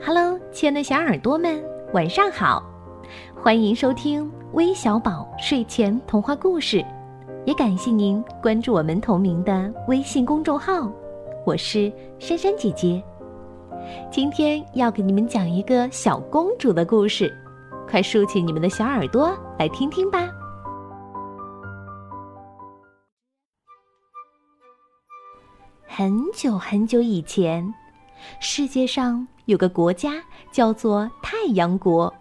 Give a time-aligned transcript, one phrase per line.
[0.00, 2.62] Hello，亲爱的小耳朵们，晚上好！
[3.36, 6.84] 欢迎收听微小宝睡前童话故事，
[7.44, 10.90] 也感谢您关注我们同名的微信公众号。
[11.44, 13.02] 我是珊珊姐姐，
[14.10, 17.32] 今天要给你们讲一个小公主的故事，
[17.88, 20.28] 快竖起你们的小耳朵来听听吧。
[25.86, 27.72] 很久很久以前，
[28.40, 32.12] 世界上有个国家叫做太阳国。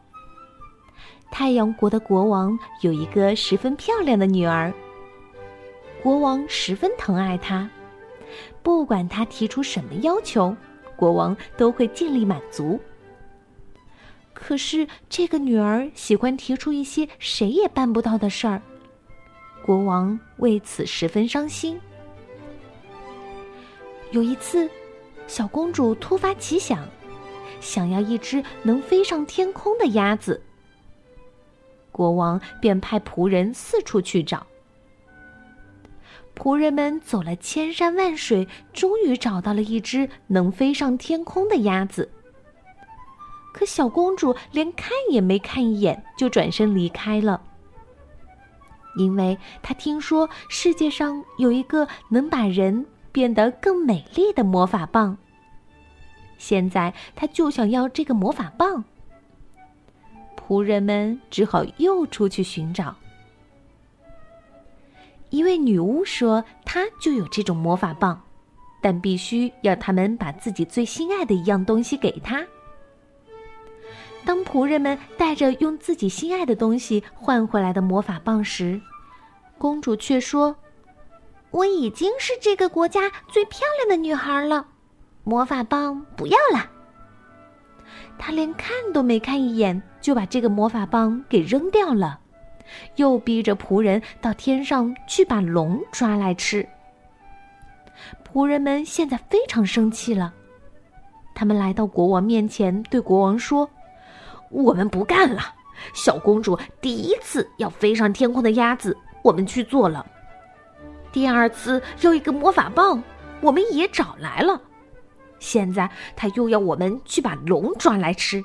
[1.31, 4.73] 太阳国的国王有一个十分漂亮的女儿，
[6.03, 7.69] 国王十分疼爱她，
[8.61, 10.55] 不管她提出什么要求，
[10.95, 12.79] 国王都会尽力满足。
[14.33, 18.61] 可是这个女儿喜欢提出一些谁也办不到的事儿，
[19.63, 21.79] 国王为此十分伤心。
[24.11, 24.69] 有一次，
[25.31, 26.85] 小公主突发奇想，
[27.61, 30.41] 想要一只能飞上天空的鸭子。
[31.89, 34.45] 国王便派仆人四处去找。
[36.35, 42.11] 仆人们走了千山万水，终于找到了一只能飞上天空的鸭子。
[43.53, 47.41] 可小公主连看也没看一眼，就转身离开了，
[48.97, 52.85] 因为她听说世界上有一个能把人。
[53.11, 55.17] 变得更美丽的魔法棒。
[56.37, 58.83] 现在他就想要这个魔法棒。
[60.35, 62.95] 仆人们只好又出去寻找。
[65.29, 68.21] 一位女巫说：“她就有这种魔法棒，
[68.81, 72.45] 但必须要他们把自己最心爱的一样东西给她。”
[74.25, 78.81] 当仆人们带着用自己心爱的东西换回来的魔法棒时，
[79.57, 80.55] 公主却说。
[81.51, 84.65] 我已经是这个国家最漂亮的女孩了，
[85.23, 86.69] 魔法棒不要了。
[88.17, 92.19] 她连看都没看一眼，就把这个魔法棒给扔掉了，
[92.95, 96.65] 又逼着仆人到天上去把龙抓来吃。
[98.23, 100.33] 仆人们现在非常生气了，
[101.35, 103.69] 他们来到国王面前，对国王说
[104.49, 105.41] ：“我们不干了，
[105.93, 110.05] 小公主第一次要飞上天空的鸭子，我们去做了。”
[111.11, 113.03] 第二次要一个魔法棒，
[113.41, 114.61] 我们也找来了。
[115.39, 118.43] 现在他又要我们去把龙抓来吃，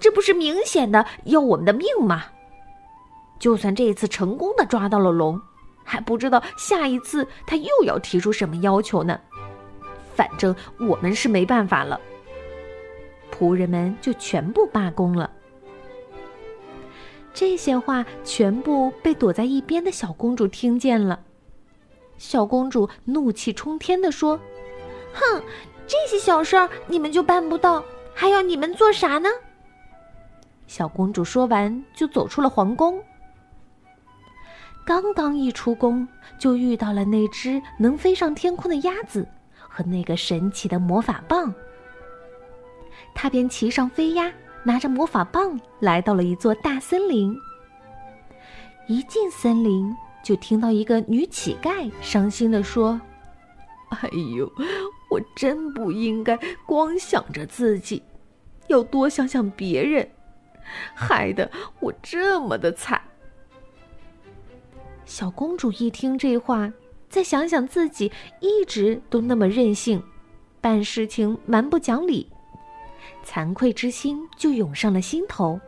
[0.00, 2.24] 这不是明显的要我们的命吗？
[3.38, 5.40] 就算这次成功的抓到了龙，
[5.82, 9.18] 还不知道下一次他又要提出什么要求呢。
[10.14, 12.00] 反正我们是没办法了。
[13.32, 15.30] 仆人们就全部罢工了。
[17.32, 21.18] 这些话全部被躲在一边的小公主听见了。
[22.16, 24.38] 小公主怒气冲天地说
[25.12, 25.42] ：“哼，
[25.86, 29.28] 这些小事儿你们就办不到，还要你们做啥呢？”
[30.66, 33.02] 小公主说完，就走出了皇宫。
[34.86, 36.06] 刚刚一出宫，
[36.38, 39.26] 就遇到了那只能飞上天空的鸭子
[39.56, 41.52] 和那个神奇的魔法棒。
[43.14, 44.30] 她便骑上飞鸭，
[44.62, 47.34] 拿着魔法棒，来到了一座大森林。
[48.86, 49.94] 一进森林，
[50.24, 52.98] 就听到一个女乞丐伤心地说
[53.90, 54.50] ：“哎呦，
[55.10, 56.36] 我真不应该
[56.66, 58.02] 光想着自己，
[58.68, 60.08] 要多想想别人，
[60.94, 61.48] 害得
[61.78, 62.98] 我这么的惨。”
[65.04, 66.72] 小公主一听这话，
[67.10, 68.10] 再想想自己
[68.40, 70.02] 一直都那么任性，
[70.62, 72.26] 办事情蛮不讲理，
[73.22, 75.60] 惭愧之心就涌上了心头。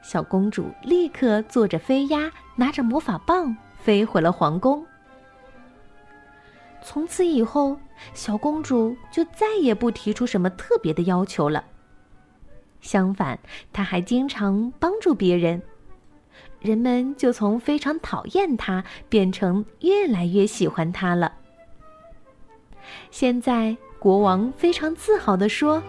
[0.00, 4.84] 小公主立刻坐着飞鸭，拿着魔法棒飞回了皇宫。
[6.82, 7.78] 从此以后，
[8.12, 11.64] 小公主就再也不提出什么特别的要求了。
[12.80, 13.38] 相反，
[13.72, 15.62] 她还经常帮助别人，
[16.60, 21.32] 人们就从非常讨厌她变成越来越喜欢她了。
[23.10, 25.82] 现在，国王非常自豪地说：“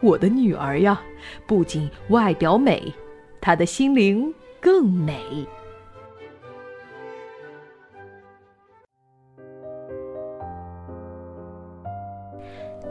[0.00, 1.02] 我的女儿呀，
[1.46, 2.90] 不仅外表美。”
[3.42, 5.46] 她的心灵更美。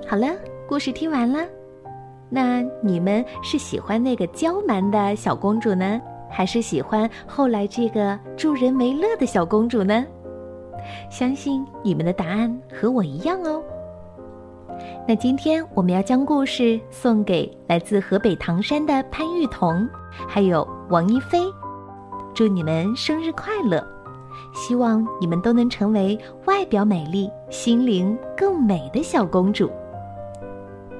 [0.08, 0.28] 好了，
[0.68, 1.40] 故事听完了，
[2.30, 6.00] 那你们是喜欢那个娇蛮的小公主呢，
[6.30, 10.06] 还是喜欢后来这个助人为乐的小公主呢？
[11.10, 13.62] 相信你们的答案和我一样哦。
[15.08, 19.88] 那今天我们要将故事送给来自河北唐山的潘玉彤。
[20.28, 21.40] 还有王一飞，
[22.36, 23.84] 祝你们生日快乐！
[24.54, 29.72] 希望你们都能成为外表美丽、心灵更美的小公主。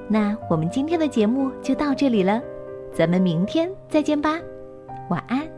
[0.08, 2.42] 那我们今天的节目就到这里了，
[2.92, 4.38] 咱们明天再见吧，
[5.08, 5.53] 晚安。